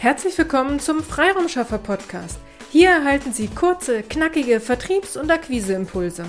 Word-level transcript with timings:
Herzlich 0.00 0.38
willkommen 0.38 0.80
zum 0.80 1.02
Freiraumschaffer 1.02 1.76
Podcast. 1.76 2.38
Hier 2.72 2.88
erhalten 2.88 3.34
Sie 3.34 3.48
kurze, 3.48 4.02
knackige 4.02 4.58
Vertriebs- 4.58 5.18
und 5.18 5.30
Akquiseimpulse. 5.30 6.24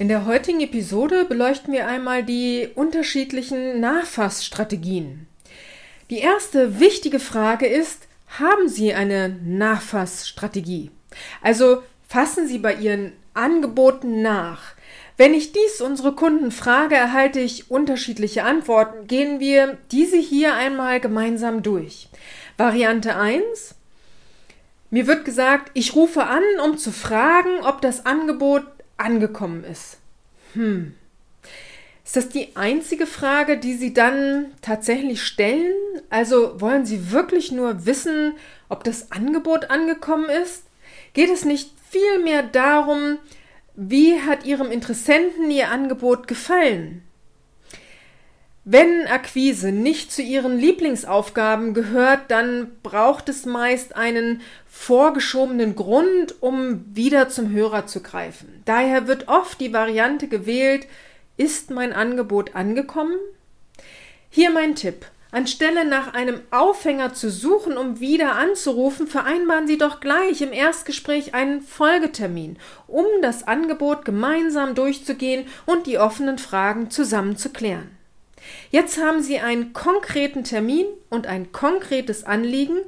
In 0.00 0.08
der 0.08 0.26
heutigen 0.26 0.60
Episode 0.60 1.24
beleuchten 1.24 1.72
wir 1.72 1.86
einmal 1.86 2.24
die 2.24 2.68
unterschiedlichen 2.74 3.78
Nachfassstrategien. 3.78 5.28
Die 6.10 6.18
erste 6.18 6.80
wichtige 6.80 7.20
Frage 7.20 7.68
ist, 7.68 8.08
haben 8.40 8.68
Sie 8.68 8.92
eine 8.92 9.28
Nachfassstrategie? 9.28 10.90
Also 11.42 11.84
fassen 12.08 12.48
Sie 12.48 12.58
bei 12.58 12.74
Ihren 12.74 13.12
Angeboten 13.34 14.20
nach. 14.20 14.72
Wenn 15.16 15.32
ich 15.32 15.52
dies 15.52 15.80
unsere 15.80 16.12
Kunden 16.12 16.50
frage, 16.50 16.94
erhalte 16.94 17.40
ich 17.40 17.70
unterschiedliche 17.70 18.44
Antworten. 18.44 19.06
Gehen 19.06 19.40
wir 19.40 19.78
diese 19.90 20.18
hier 20.18 20.54
einmal 20.54 21.00
gemeinsam 21.00 21.62
durch. 21.62 22.08
Variante 22.58 23.16
1. 23.16 23.74
Mir 24.90 25.06
wird 25.06 25.24
gesagt, 25.24 25.70
ich 25.74 25.94
rufe 25.94 26.24
an, 26.24 26.42
um 26.64 26.76
zu 26.76 26.92
fragen, 26.92 27.60
ob 27.62 27.80
das 27.80 28.04
Angebot 28.04 28.64
angekommen 28.98 29.64
ist. 29.64 29.98
Hm. 30.52 30.94
Ist 32.04 32.14
das 32.14 32.28
die 32.28 32.54
einzige 32.54 33.06
Frage, 33.06 33.58
die 33.58 33.74
Sie 33.74 33.92
dann 33.92 34.52
tatsächlich 34.62 35.24
stellen? 35.24 35.74
Also 36.08 36.60
wollen 36.60 36.86
Sie 36.86 37.10
wirklich 37.10 37.50
nur 37.50 37.84
wissen, 37.84 38.34
ob 38.68 38.84
das 38.84 39.10
Angebot 39.10 39.70
angekommen 39.70 40.28
ist? 40.28 40.62
Geht 41.14 41.30
es 41.30 41.44
nicht 41.44 41.70
vielmehr 41.90 42.42
darum, 42.44 43.18
wie 43.76 44.20
hat 44.20 44.44
Ihrem 44.44 44.70
Interessenten 44.70 45.50
Ihr 45.50 45.70
Angebot 45.70 46.26
gefallen? 46.26 47.02
Wenn 48.64 49.06
Akquise 49.06 49.70
nicht 49.70 50.10
zu 50.10 50.22
Ihren 50.22 50.58
Lieblingsaufgaben 50.58 51.72
gehört, 51.72 52.22
dann 52.32 52.72
braucht 52.82 53.28
es 53.28 53.46
meist 53.46 53.94
einen 53.94 54.40
vorgeschobenen 54.66 55.76
Grund, 55.76 56.42
um 56.42 56.84
wieder 56.92 57.28
zum 57.28 57.52
Hörer 57.52 57.86
zu 57.86 58.02
greifen. 58.02 58.62
Daher 58.64 59.06
wird 59.06 59.28
oft 59.28 59.60
die 59.60 59.72
Variante 59.72 60.26
gewählt, 60.26 60.88
ist 61.36 61.70
mein 61.70 61.92
Angebot 61.92 62.56
angekommen? 62.56 63.16
Hier 64.30 64.50
mein 64.50 64.74
Tipp. 64.74 65.06
Anstelle 65.36 65.84
nach 65.84 66.14
einem 66.14 66.40
Aufhänger 66.50 67.12
zu 67.12 67.30
suchen, 67.30 67.76
um 67.76 68.00
wieder 68.00 68.36
anzurufen, 68.36 69.06
vereinbaren 69.06 69.66
Sie 69.66 69.76
doch 69.76 70.00
gleich 70.00 70.40
im 70.40 70.50
Erstgespräch 70.50 71.34
einen 71.34 71.60
Folgetermin, 71.60 72.58
um 72.86 73.04
das 73.20 73.46
Angebot 73.46 74.06
gemeinsam 74.06 74.74
durchzugehen 74.74 75.46
und 75.66 75.86
die 75.86 75.98
offenen 75.98 76.38
Fragen 76.38 76.90
zusammen 76.90 77.36
zu 77.36 77.50
klären. 77.50 77.90
Jetzt 78.70 78.98
haben 78.98 79.22
Sie 79.22 79.38
einen 79.38 79.74
konkreten 79.74 80.42
Termin 80.42 80.86
und 81.10 81.26
ein 81.26 81.52
konkretes 81.52 82.24
Anliegen, 82.24 82.78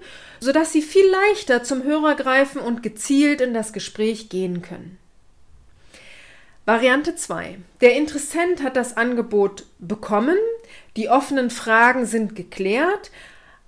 sodass 0.41 0.73
Sie 0.73 0.81
viel 0.81 1.07
leichter 1.07 1.63
zum 1.63 1.83
Hörer 1.83 2.15
greifen 2.15 2.63
und 2.63 2.83
gezielt 2.83 3.43
in 3.43 3.53
das 3.53 3.75
Gespräch 3.75 4.31
gehen 4.31 4.63
können. 4.63 4.97
Variante 6.65 7.15
2. 7.15 7.59
Der 7.83 7.95
Interessent 7.95 8.63
hat 8.63 8.77
das 8.77 8.97
Angebot 8.97 9.65
bekommen, 9.79 10.39
die 10.97 11.09
offenen 11.09 11.51
Fragen 11.51 12.07
sind 12.07 12.35
geklärt, 12.35 13.11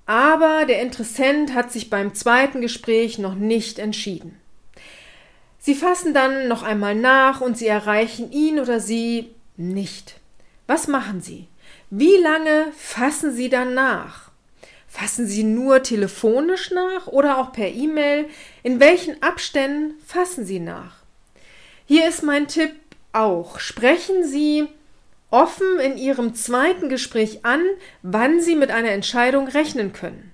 aber 0.06 0.64
der 0.66 0.82
Interessent 0.82 1.54
hat 1.54 1.70
sich 1.70 1.90
beim 1.90 2.14
zweiten 2.14 2.60
Gespräch 2.60 3.18
noch 3.18 3.34
nicht 3.34 3.78
entschieden. 3.78 4.40
Sie 5.58 5.74
fassen 5.74 6.14
dann 6.14 6.48
noch 6.48 6.62
einmal 6.62 6.94
nach 6.94 7.40
und 7.40 7.58
Sie 7.58 7.66
erreichen 7.66 8.32
ihn 8.32 8.58
oder 8.58 8.80
sie 8.80 9.30
nicht. 9.56 10.16
Was 10.66 10.88
machen 10.88 11.20
Sie? 11.20 11.48
Wie 11.90 12.16
lange 12.16 12.68
fassen 12.76 13.34
Sie 13.34 13.50
dann 13.50 13.74
nach? 13.74 14.30
Fassen 14.88 15.26
Sie 15.26 15.44
nur 15.44 15.82
telefonisch 15.82 16.70
nach 16.70 17.06
oder 17.06 17.38
auch 17.38 17.52
per 17.52 17.68
E-Mail? 17.68 18.28
In 18.62 18.80
welchen 18.80 19.22
Abständen 19.22 19.94
fassen 20.04 20.44
Sie 20.44 20.60
nach? 20.60 20.96
Hier 21.86 22.08
ist 22.08 22.22
mein 22.22 22.48
Tipp, 22.48 22.72
auch. 23.12 23.60
Sprechen 23.60 24.24
Sie 24.24 24.68
offen 25.30 25.78
in 25.80 25.96
Ihrem 25.96 26.34
zweiten 26.34 26.88
Gespräch 26.88 27.44
an, 27.44 27.62
wann 28.02 28.40
Sie 28.40 28.56
mit 28.56 28.70
einer 28.70 28.90
Entscheidung 28.90 29.48
rechnen 29.48 29.92
können. 29.92 30.32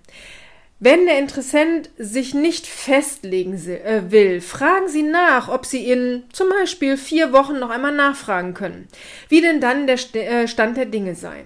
Wenn 0.79 1.07
der 1.07 1.19
Interessent 1.19 1.89
sich 1.97 2.35
nicht 2.35 2.67
festlegen 2.67 3.55
äh, 3.55 4.11
will, 4.11 4.43
fragen 4.43 4.89
Sie 4.89 5.03
nach, 5.03 5.49
ob 5.49 5.65
Sie 5.65 5.91
in 5.91 6.25
zum 6.33 6.51
Beispiel 6.51 6.99
vier 6.99 7.33
Wochen 7.33 7.59
noch 7.59 7.71
einmal 7.71 7.95
nachfragen 7.95 8.53
können, 8.53 8.87
wie 9.31 9.41
denn 9.41 9.61
dann 9.61 9.87
der 9.87 9.99
äh, 10.15 10.47
Stand 10.47 10.77
der 10.77 10.85
Dinge 10.85 11.15
sei. 11.15 11.45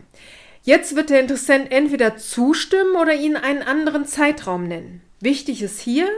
Jetzt 0.62 0.96
wird 0.96 1.10
der 1.10 1.20
Interessent 1.20 1.70
entweder 1.70 2.16
zustimmen 2.16 2.96
oder 2.96 3.14
Ihnen 3.14 3.36
einen 3.36 3.62
anderen 3.62 4.04
Zeitraum 4.04 4.66
nennen. 4.66 5.00
Wichtig 5.20 5.62
ist 5.62 5.80
hier, 5.80 6.08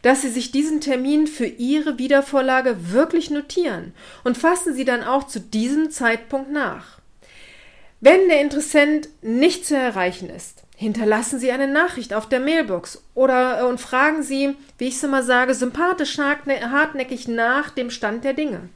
dass 0.00 0.22
Sie 0.22 0.30
sich 0.30 0.50
diesen 0.50 0.80
Termin 0.80 1.26
für 1.26 1.46
Ihre 1.46 1.98
Wiedervorlage 1.98 2.92
wirklich 2.92 3.30
notieren 3.30 3.92
und 4.24 4.38
fassen 4.38 4.74
Sie 4.74 4.86
dann 4.86 5.04
auch 5.04 5.24
zu 5.24 5.40
diesem 5.40 5.90
Zeitpunkt 5.90 6.50
nach. 6.50 6.98
Wenn 8.00 8.28
der 8.28 8.40
Interessent 8.40 9.08
nicht 9.20 9.66
zu 9.66 9.76
erreichen 9.76 10.30
ist, 10.30 10.62
hinterlassen 10.74 11.38
Sie 11.38 11.50
eine 11.50 11.68
Nachricht 11.68 12.14
auf 12.14 12.28
der 12.28 12.40
Mailbox 12.40 13.02
oder 13.14 13.60
äh, 13.60 13.64
und 13.64 13.80
fragen 13.80 14.22
Sie, 14.22 14.56
wie 14.78 14.88
ich 14.88 14.96
es 14.96 15.02
immer 15.02 15.22
sage, 15.22 15.54
sympathisch 15.54 16.16
hartnäckig 16.18 17.28
nach 17.28 17.70
dem 17.70 17.90
Stand 17.90 18.24
der 18.24 18.34
Dinge. 18.34 18.68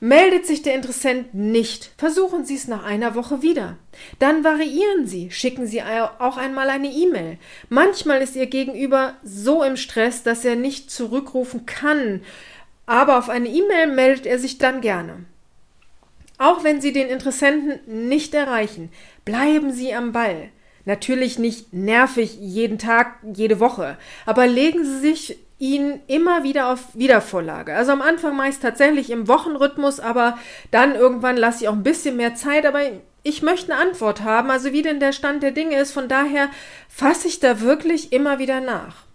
Meldet 0.00 0.46
sich 0.46 0.62
der 0.62 0.74
Interessent 0.74 1.32
nicht, 1.34 1.92
versuchen 1.96 2.44
Sie 2.44 2.54
es 2.54 2.68
nach 2.68 2.84
einer 2.84 3.14
Woche 3.14 3.42
wieder. 3.42 3.78
Dann 4.18 4.44
variieren 4.44 5.06
Sie, 5.06 5.30
schicken 5.30 5.66
Sie 5.66 5.82
auch 5.82 6.36
einmal 6.36 6.68
eine 6.68 6.88
E-Mail. 6.88 7.38
Manchmal 7.70 8.20
ist 8.20 8.36
Ihr 8.36 8.46
Gegenüber 8.46 9.14
so 9.22 9.62
im 9.62 9.76
Stress, 9.76 10.22
dass 10.22 10.44
er 10.44 10.56
nicht 10.56 10.90
zurückrufen 10.90 11.64
kann, 11.64 12.22
aber 12.84 13.18
auf 13.18 13.28
eine 13.28 13.48
E-Mail 13.48 13.88
meldet 13.88 14.26
er 14.26 14.38
sich 14.38 14.58
dann 14.58 14.80
gerne. 14.80 15.24
Auch 16.38 16.62
wenn 16.64 16.80
Sie 16.80 16.92
den 16.92 17.08
Interessenten 17.08 18.08
nicht 18.08 18.34
erreichen, 18.34 18.90
bleiben 19.24 19.72
Sie 19.72 19.94
am 19.94 20.12
Ball. 20.12 20.50
Natürlich 20.84 21.38
nicht 21.38 21.72
nervig 21.72 22.36
jeden 22.38 22.78
Tag, 22.78 23.18
jede 23.34 23.58
Woche, 23.58 23.98
aber 24.24 24.46
legen 24.46 24.84
Sie 24.84 25.00
sich 25.00 25.38
ihn 25.58 26.00
immer 26.06 26.42
wieder 26.42 26.72
auf 26.72 26.80
Wiedervorlage. 26.94 27.74
Also 27.74 27.92
am 27.92 28.02
Anfang 28.02 28.36
meist 28.36 28.62
tatsächlich 28.62 29.10
im 29.10 29.26
Wochenrhythmus, 29.26 30.00
aber 30.00 30.38
dann 30.70 30.94
irgendwann 30.94 31.36
lasse 31.36 31.64
ich 31.64 31.68
auch 31.68 31.74
ein 31.74 31.82
bisschen 31.82 32.16
mehr 32.16 32.34
Zeit, 32.34 32.66
aber 32.66 32.80
ich 33.22 33.42
möchte 33.42 33.72
eine 33.72 33.80
Antwort 33.80 34.22
haben, 34.22 34.50
also 34.50 34.72
wie 34.72 34.82
denn 34.82 35.00
der 35.00 35.12
Stand 35.12 35.42
der 35.42 35.52
Dinge 35.52 35.76
ist. 35.78 35.92
Von 35.92 36.08
daher 36.08 36.48
fasse 36.88 37.26
ich 37.26 37.40
da 37.40 37.60
wirklich 37.60 38.12
immer 38.12 38.38
wieder 38.38 38.60
nach. 38.60 39.06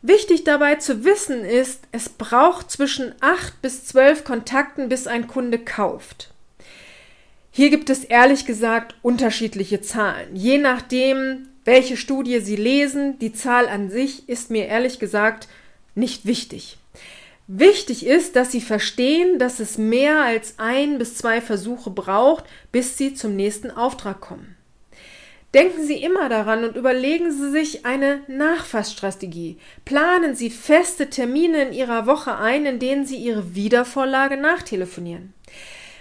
Wichtig 0.00 0.44
dabei 0.44 0.76
zu 0.76 1.04
wissen 1.04 1.44
ist, 1.44 1.80
es 1.90 2.08
braucht 2.08 2.70
zwischen 2.70 3.14
acht 3.20 3.60
bis 3.62 3.86
zwölf 3.86 4.24
Kontakten, 4.24 4.88
bis 4.88 5.06
ein 5.06 5.26
Kunde 5.26 5.58
kauft. 5.58 6.30
Hier 7.50 7.70
gibt 7.70 7.88
es 7.88 8.04
ehrlich 8.04 8.46
gesagt 8.46 8.96
unterschiedliche 9.02 9.80
Zahlen. 9.80 10.34
Je 10.34 10.58
nachdem, 10.58 11.48
welche 11.64 11.96
Studie 11.96 12.40
Sie 12.40 12.56
lesen, 12.56 13.18
die 13.18 13.32
Zahl 13.32 13.68
an 13.68 13.90
sich 13.90 14.28
ist 14.28 14.50
mir 14.50 14.66
ehrlich 14.66 14.98
gesagt 14.98 15.48
nicht 15.94 16.26
wichtig. 16.26 16.78
Wichtig 17.46 18.06
ist, 18.06 18.36
dass 18.36 18.52
Sie 18.52 18.62
verstehen, 18.62 19.38
dass 19.38 19.60
es 19.60 19.76
mehr 19.76 20.22
als 20.22 20.54
ein 20.58 20.98
bis 20.98 21.16
zwei 21.16 21.40
Versuche 21.40 21.90
braucht, 21.90 22.44
bis 22.72 22.96
Sie 22.96 23.14
zum 23.14 23.36
nächsten 23.36 23.70
Auftrag 23.70 24.20
kommen. 24.20 24.56
Denken 25.52 25.86
Sie 25.86 26.02
immer 26.02 26.28
daran 26.28 26.64
und 26.64 26.74
überlegen 26.76 27.30
Sie 27.30 27.50
sich 27.50 27.86
eine 27.86 28.22
Nachfassstrategie. 28.26 29.58
Planen 29.84 30.34
Sie 30.34 30.50
feste 30.50 31.10
Termine 31.10 31.68
in 31.68 31.72
Ihrer 31.72 32.06
Woche 32.06 32.36
ein, 32.36 32.66
in 32.66 32.78
denen 32.80 33.06
Sie 33.06 33.16
Ihre 33.16 33.54
Wiedervorlage 33.54 34.36
nachtelefonieren. 34.36 35.32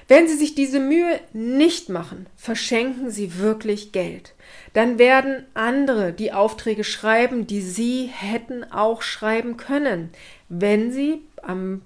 Wenn 0.07 0.27
Sie 0.27 0.35
sich 0.35 0.55
diese 0.55 0.79
Mühe 0.79 1.19
nicht 1.31 1.89
machen, 1.89 2.27
verschenken 2.35 3.09
Sie 3.09 3.39
wirklich 3.39 3.91
Geld. 3.91 4.33
Dann 4.73 4.97
werden 4.97 5.45
andere 5.53 6.13
die 6.13 6.33
Aufträge 6.33 6.83
schreiben, 6.83 7.47
die 7.47 7.61
Sie 7.61 8.09
hätten 8.11 8.63
auch 8.65 9.01
schreiben 9.01 9.57
können, 9.57 10.09
wenn 10.49 10.91
Sie 10.91 11.21
am 11.41 11.81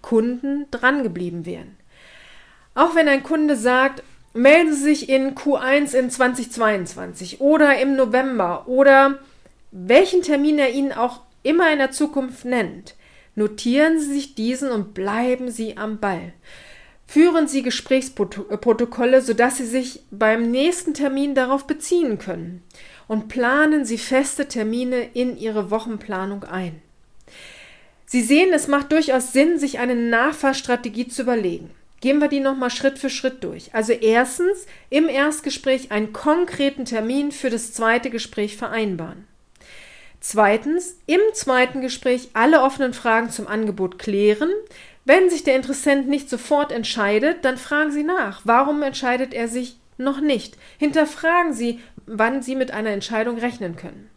Kunden 0.00 0.66
drangeblieben 0.70 1.46
wären. 1.46 1.76
Auch 2.74 2.94
wenn 2.94 3.08
ein 3.08 3.22
Kunde 3.22 3.56
sagt, 3.56 4.02
melden 4.34 4.74
Sie 4.74 4.82
sich 4.82 5.08
in 5.08 5.34
Q1 5.34 5.94
in 5.94 6.10
2022 6.10 7.40
oder 7.40 7.78
im 7.78 7.96
November 7.96 8.66
oder 8.66 9.18
welchen 9.70 10.22
Termin 10.22 10.58
er 10.58 10.70
Ihnen 10.70 10.92
auch 10.92 11.20
immer 11.42 11.72
in 11.72 11.78
der 11.78 11.90
Zukunft 11.90 12.44
nennt, 12.44 12.94
notieren 13.34 13.98
Sie 13.98 14.12
sich 14.12 14.34
diesen 14.34 14.70
und 14.70 14.94
bleiben 14.94 15.50
Sie 15.50 15.76
am 15.76 15.98
Ball. 15.98 16.32
Führen 17.12 17.46
Sie 17.46 17.60
Gesprächsprotokolle, 17.60 19.20
sodass 19.20 19.58
Sie 19.58 19.66
sich 19.66 20.00
beim 20.10 20.50
nächsten 20.50 20.94
Termin 20.94 21.34
darauf 21.34 21.66
beziehen 21.66 22.16
können. 22.18 22.62
Und 23.06 23.28
planen 23.28 23.84
Sie 23.84 23.98
feste 23.98 24.48
Termine 24.48 25.10
in 25.12 25.36
Ihre 25.36 25.70
Wochenplanung 25.70 26.44
ein. 26.44 26.80
Sie 28.06 28.22
sehen, 28.22 28.54
es 28.54 28.66
macht 28.66 28.92
durchaus 28.92 29.34
Sinn, 29.34 29.58
sich 29.58 29.78
eine 29.78 29.94
Nachfahrstrategie 29.94 31.06
zu 31.06 31.20
überlegen. 31.20 31.68
Gehen 32.00 32.18
wir 32.18 32.28
die 32.28 32.40
nochmal 32.40 32.70
Schritt 32.70 32.98
für 32.98 33.10
Schritt 33.10 33.44
durch. 33.44 33.74
Also 33.74 33.92
erstens 33.92 34.64
im 34.88 35.06
Erstgespräch 35.06 35.90
einen 35.90 36.14
konkreten 36.14 36.86
Termin 36.86 37.30
für 37.30 37.50
das 37.50 37.74
zweite 37.74 38.08
Gespräch 38.08 38.56
vereinbaren. 38.56 39.26
Zweitens, 40.24 40.96
im 41.06 41.20
zweiten 41.34 41.80
Gespräch 41.80 42.28
alle 42.32 42.62
offenen 42.62 42.94
Fragen 42.94 43.30
zum 43.30 43.48
Angebot 43.48 43.98
klären. 43.98 44.50
Wenn 45.04 45.28
sich 45.28 45.42
der 45.42 45.56
Interessent 45.56 46.08
nicht 46.08 46.30
sofort 46.30 46.70
entscheidet, 46.70 47.44
dann 47.44 47.58
fragen 47.58 47.90
Sie 47.90 48.04
nach. 48.04 48.40
Warum 48.44 48.82
entscheidet 48.82 49.34
er 49.34 49.48
sich 49.48 49.78
noch 49.98 50.20
nicht? 50.20 50.56
Hinterfragen 50.78 51.52
Sie, 51.52 51.80
wann 52.06 52.40
Sie 52.40 52.54
mit 52.54 52.70
einer 52.70 52.90
Entscheidung 52.90 53.36
rechnen 53.36 53.74
können. 53.74 54.08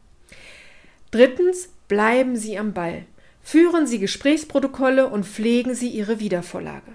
Drittens, 1.10 1.70
bleiben 1.88 2.36
Sie 2.36 2.60
am 2.60 2.74
Ball. 2.74 3.06
Führen 3.42 3.88
Sie 3.88 3.98
Gesprächsprotokolle 3.98 5.08
und 5.08 5.26
pflegen 5.26 5.74
Sie 5.74 5.90
Ihre 5.90 6.20
Wiedervorlage. 6.20 6.94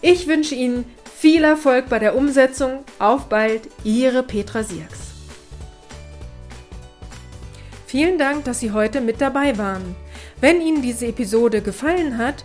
Ich 0.00 0.26
wünsche 0.26 0.54
Ihnen 0.54 0.86
viel 1.16 1.44
Erfolg 1.44 1.88
bei 1.88 1.98
der 1.98 2.16
Umsetzung. 2.16 2.84
Auf 2.98 3.28
bald, 3.28 3.68
Ihre 3.84 4.22
Petra 4.22 4.62
Sierks. 4.62 5.12
Vielen 7.86 8.18
Dank, 8.18 8.44
dass 8.44 8.60
Sie 8.60 8.72
heute 8.72 9.00
mit 9.00 9.20
dabei 9.20 9.56
waren. 9.56 9.94
Wenn 10.40 10.60
Ihnen 10.60 10.82
diese 10.82 11.06
Episode 11.06 11.60
gefallen 11.60 12.18
hat, 12.18 12.44